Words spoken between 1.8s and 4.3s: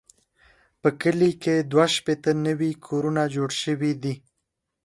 شپېته نوي کورونه جوړ شوي دي.